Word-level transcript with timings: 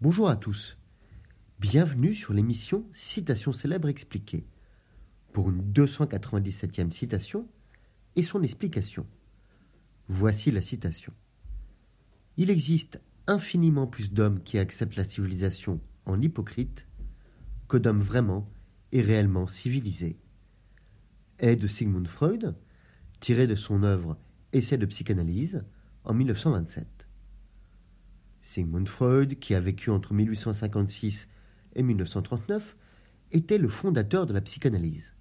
Bonjour 0.00 0.28
à 0.28 0.36
tous. 0.36 0.76
Bienvenue 1.58 2.14
sur 2.14 2.32
l'émission 2.32 2.86
Citation 2.92 3.52
célèbre 3.52 3.88
expliquée 3.88 4.46
pour 5.32 5.50
une 5.50 5.72
297e 5.72 6.92
citation 6.92 7.48
et 8.14 8.22
son 8.22 8.44
explication. 8.44 9.08
Voici 10.06 10.52
la 10.52 10.62
citation. 10.62 11.12
Il 12.36 12.48
existe 12.48 13.00
infiniment 13.26 13.88
plus 13.88 14.12
d'hommes 14.12 14.40
qui 14.44 14.58
acceptent 14.58 14.94
la 14.94 15.02
civilisation 15.02 15.80
en 16.06 16.20
hypocrite 16.20 16.86
que 17.66 17.76
d'hommes 17.76 17.98
vraiment 17.98 18.48
et 18.92 19.02
réellement 19.02 19.48
civilisés. 19.48 20.16
Est 21.40 21.56
de 21.56 21.66
Sigmund 21.66 22.06
Freud, 22.06 22.54
tiré 23.18 23.48
de 23.48 23.56
son 23.56 23.82
œuvre 23.82 24.16
Essai 24.52 24.78
de 24.78 24.86
psychanalyse 24.86 25.64
en 26.04 26.14
1927. 26.14 26.97
Sigmund 28.48 28.88
Freud, 28.88 29.38
qui 29.38 29.54
a 29.54 29.60
vécu 29.60 29.90
entre 29.90 30.14
1856 30.14 31.28
et 31.74 31.82
1939, 31.82 32.76
était 33.30 33.58
le 33.58 33.68
fondateur 33.68 34.24
de 34.24 34.32
la 34.32 34.40
psychanalyse, 34.40 35.12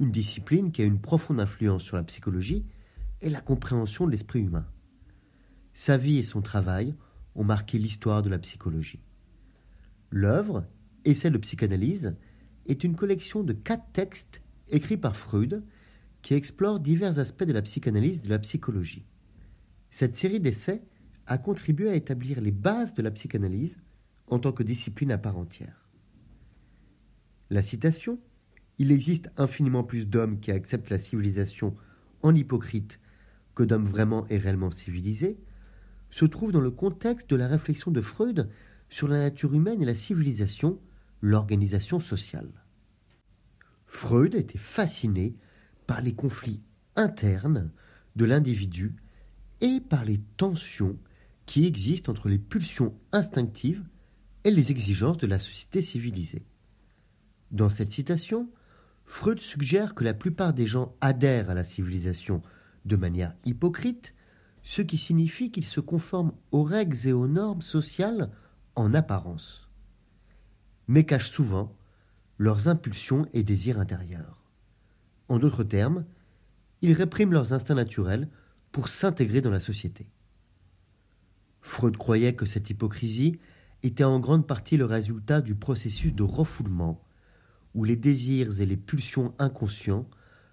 une 0.00 0.10
discipline 0.10 0.72
qui 0.72 0.82
a 0.82 0.84
une 0.84 1.00
profonde 1.00 1.38
influence 1.38 1.84
sur 1.84 1.96
la 1.96 2.02
psychologie 2.02 2.66
et 3.20 3.30
la 3.30 3.40
compréhension 3.40 4.04
de 4.04 4.10
l'esprit 4.10 4.40
humain. 4.40 4.66
Sa 5.74 5.96
vie 5.96 6.18
et 6.18 6.24
son 6.24 6.42
travail 6.42 6.96
ont 7.36 7.44
marqué 7.44 7.78
l'histoire 7.78 8.24
de 8.24 8.30
la 8.30 8.40
psychologie. 8.40 9.04
L'œuvre, 10.10 10.66
Essai 11.04 11.30
de 11.30 11.38
psychanalyse, 11.38 12.16
est 12.66 12.82
une 12.82 12.96
collection 12.96 13.44
de 13.44 13.52
quatre 13.52 13.92
textes 13.92 14.42
écrits 14.66 14.96
par 14.96 15.16
Freud 15.16 15.62
qui 16.20 16.34
explorent 16.34 16.80
divers 16.80 17.20
aspects 17.20 17.44
de 17.44 17.52
la 17.52 17.62
psychanalyse 17.62 18.18
et 18.18 18.24
de 18.24 18.30
la 18.30 18.40
psychologie. 18.40 19.06
Cette 19.90 20.14
série 20.14 20.40
d'essais 20.40 20.82
a 21.26 21.38
contribué 21.38 21.90
à 21.90 21.94
établir 21.94 22.40
les 22.40 22.52
bases 22.52 22.94
de 22.94 23.02
la 23.02 23.10
psychanalyse 23.10 23.76
en 24.28 24.38
tant 24.38 24.52
que 24.52 24.62
discipline 24.62 25.12
à 25.12 25.18
part 25.18 25.36
entière. 25.36 25.88
La 27.50 27.62
citation 27.62 28.18
Il 28.78 28.92
existe 28.92 29.30
infiniment 29.36 29.84
plus 29.84 30.06
d'hommes 30.06 30.40
qui 30.40 30.50
acceptent 30.50 30.90
la 30.90 30.98
civilisation 30.98 31.74
en 32.22 32.34
hypocrite 32.34 33.00
que 33.54 33.62
d'hommes 33.62 33.84
vraiment 33.84 34.26
et 34.28 34.38
réellement 34.38 34.70
civilisés 34.70 35.38
se 36.10 36.24
trouve 36.24 36.52
dans 36.52 36.60
le 36.60 36.70
contexte 36.70 37.30
de 37.30 37.36
la 37.36 37.48
réflexion 37.48 37.90
de 37.90 38.00
Freud 38.00 38.48
sur 38.88 39.08
la 39.08 39.18
nature 39.18 39.54
humaine 39.54 39.82
et 39.82 39.86
la 39.86 39.94
civilisation, 39.94 40.78
l'organisation 41.20 41.98
sociale. 42.00 42.50
Freud 43.86 44.34
était 44.34 44.58
fasciné 44.58 45.36
par 45.86 46.00
les 46.00 46.14
conflits 46.14 46.62
internes 46.96 47.70
de 48.14 48.24
l'individu 48.24 48.94
et 49.60 49.80
par 49.80 50.04
les 50.04 50.20
tensions 50.36 50.98
qui 51.46 51.66
existent 51.66 52.10
entre 52.12 52.28
les 52.28 52.38
pulsions 52.38 52.94
instinctives 53.12 53.84
et 54.44 54.50
les 54.50 54.70
exigences 54.70 55.18
de 55.18 55.26
la 55.26 55.38
société 55.38 55.80
civilisée. 55.80 56.44
Dans 57.52 57.70
cette 57.70 57.92
citation, 57.92 58.50
Freud 59.04 59.38
suggère 59.38 59.94
que 59.94 60.04
la 60.04 60.14
plupart 60.14 60.52
des 60.52 60.66
gens 60.66 60.94
adhèrent 61.00 61.50
à 61.50 61.54
la 61.54 61.64
civilisation 61.64 62.42
de 62.84 62.96
manière 62.96 63.34
hypocrite, 63.44 64.14
ce 64.62 64.82
qui 64.82 64.98
signifie 64.98 65.50
qu'ils 65.50 65.64
se 65.64 65.80
conforment 65.80 66.32
aux 66.50 66.64
règles 66.64 67.06
et 67.06 67.12
aux 67.12 67.28
normes 67.28 67.62
sociales 67.62 68.30
en 68.74 68.94
apparence, 68.94 69.68
mais 70.88 71.04
cachent 71.04 71.30
souvent 71.30 71.74
leurs 72.38 72.68
impulsions 72.68 73.26
et 73.32 73.44
désirs 73.44 73.78
intérieurs. 73.78 74.42
En 75.28 75.38
d'autres 75.38 75.64
termes, 75.64 76.04
ils 76.82 76.92
répriment 76.92 77.32
leurs 77.32 77.52
instincts 77.52 77.74
naturels 77.74 78.28
pour 78.72 78.88
s'intégrer 78.88 79.40
dans 79.40 79.50
la 79.50 79.60
société. 79.60 80.08
Freud 81.66 81.96
croyait 81.96 82.36
que 82.36 82.46
cette 82.46 82.70
hypocrisie 82.70 83.40
était 83.82 84.04
en 84.04 84.20
grande 84.20 84.46
partie 84.46 84.76
le 84.76 84.84
résultat 84.84 85.40
du 85.40 85.56
processus 85.56 86.14
de 86.14 86.22
refoulement, 86.22 87.02
où 87.74 87.82
les 87.82 87.96
désirs 87.96 88.60
et 88.60 88.66
les 88.66 88.76
pulsions 88.76 89.34
inconscients 89.40 90.08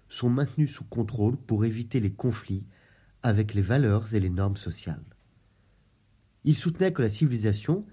sont 0.08 0.28
maintenus 0.28 0.72
sous 0.72 0.82
contrôle 0.82 1.36
pour 1.36 1.64
éviter 1.64 2.00
les 2.00 2.12
conflits 2.12 2.66
avec 3.22 3.54
les 3.54 3.62
valeurs 3.62 4.12
et 4.12 4.18
les 4.18 4.28
normes 4.28 4.56
sociales. 4.56 5.04
Il 6.42 6.56
soutenait 6.56 6.92
que 6.92 7.02
la 7.02 7.08
civilisation 7.08 7.86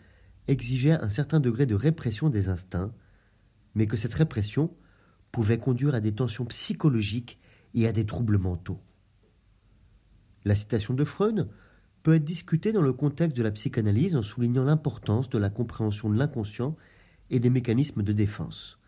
exigeait 0.47 0.99
un 0.99 1.09
certain 1.09 1.39
degré 1.39 1.67
de 1.67 1.75
répression 1.75 2.29
des 2.29 2.49
instincts, 2.49 2.91
mais 3.75 3.85
que 3.85 3.97
cette 3.97 4.15
répression 4.15 4.75
pouvait 5.31 5.59
conduire 5.59 5.93
à 5.93 6.01
des 6.01 6.15
tensions 6.15 6.45
psychologiques 6.45 7.39
et 7.75 7.87
à 7.87 7.91
des 7.91 8.07
troubles 8.07 8.39
mentaux. 8.39 8.81
La 10.43 10.55
citation 10.55 10.95
de 10.95 11.05
Freud 11.05 11.47
peut 12.03 12.15
être 12.15 12.25
discutée 12.25 12.71
dans 12.71 12.81
le 12.81 12.93
contexte 12.93 13.37
de 13.37 13.43
la 13.43 13.51
psychanalyse 13.51 14.15
en 14.15 14.21
soulignant 14.21 14.63
l'importance 14.63 15.29
de 15.29 15.37
la 15.37 15.49
compréhension 15.49 16.09
de 16.09 16.17
l'inconscient 16.17 16.75
et 17.29 17.39
des 17.39 17.49
mécanismes 17.49 18.03
de 18.03 18.13
défense. 18.13 18.79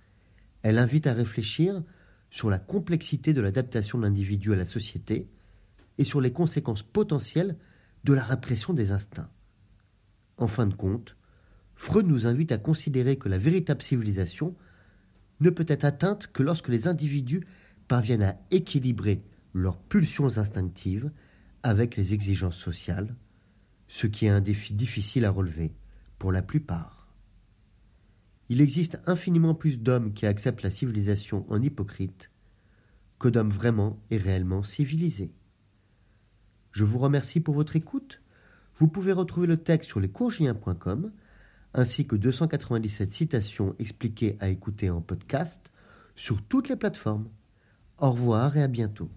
Elle 0.63 0.79
invite 0.79 1.07
à 1.07 1.13
réfléchir 1.13 1.83
sur 2.29 2.49
la 2.49 2.59
complexité 2.59 3.33
de 3.33 3.41
l'adaptation 3.41 3.99
de 3.99 4.03
l'individu 4.03 4.53
à 4.53 4.55
la 4.55 4.65
société 4.65 5.29
et 5.97 6.03
sur 6.03 6.21
les 6.21 6.31
conséquences 6.31 6.81
potentielles 6.81 7.57
de 8.03 8.13
la 8.13 8.23
répression 8.23 8.73
des 8.73 8.91
instincts. 8.91 9.29
En 10.37 10.47
fin 10.47 10.65
de 10.65 10.73
compte, 10.73 11.15
Freud 11.75 12.07
nous 12.07 12.25
invite 12.25 12.51
à 12.51 12.57
considérer 12.57 13.17
que 13.17 13.29
la 13.29 13.37
véritable 13.37 13.81
civilisation 13.81 14.55
ne 15.39 15.49
peut 15.49 15.65
être 15.67 15.85
atteinte 15.85 16.27
que 16.27 16.43
lorsque 16.43 16.69
les 16.69 16.87
individus 16.87 17.45
parviennent 17.87 18.23
à 18.23 18.37
équilibrer 18.49 19.21
leurs 19.53 19.77
pulsions 19.77 20.37
instinctives 20.37 21.11
avec 21.63 21.95
les 21.95 22.13
exigences 22.13 22.57
sociales, 22.57 23.15
ce 23.87 24.07
qui 24.07 24.25
est 24.25 24.29
un 24.29 24.41
défi 24.41 24.73
difficile 24.73 25.25
à 25.25 25.31
relever 25.31 25.73
pour 26.19 26.31
la 26.31 26.41
plupart. 26.41 27.07
Il 28.49 28.61
existe 28.61 28.99
infiniment 29.07 29.55
plus 29.55 29.79
d'hommes 29.79 30.13
qui 30.13 30.25
acceptent 30.25 30.63
la 30.63 30.69
civilisation 30.69 31.45
en 31.49 31.61
hypocrite 31.61 32.29
que 33.19 33.29
d'hommes 33.29 33.49
vraiment 33.49 33.99
et 34.11 34.17
réellement 34.17 34.63
civilisés. 34.63 35.33
Je 36.71 36.83
vous 36.83 36.99
remercie 36.99 37.39
pour 37.39 37.55
votre 37.55 37.75
écoute. 37.75 38.21
Vous 38.77 38.87
pouvez 38.87 39.13
retrouver 39.13 39.47
le 39.47 39.57
texte 39.57 39.89
sur 39.89 39.99
lescourgiens.com 39.99 41.11
ainsi 41.73 42.05
que 42.05 42.15
297 42.15 43.09
citations 43.11 43.75
expliquées 43.79 44.37
à 44.39 44.49
écouter 44.49 44.89
en 44.89 45.01
podcast 45.01 45.71
sur 46.15 46.41
toutes 46.43 46.69
les 46.69 46.75
plateformes. 46.75 47.29
Au 47.97 48.11
revoir 48.11 48.57
et 48.57 48.63
à 48.63 48.67
bientôt. 48.67 49.09